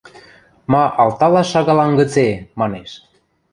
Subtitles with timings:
[0.71, 2.27] –Ма, алталаш шагалам гыце!–
[2.59, 2.91] манеш.